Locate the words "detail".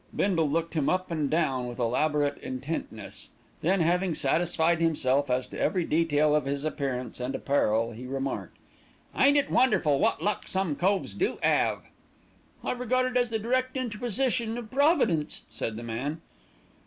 5.85-6.33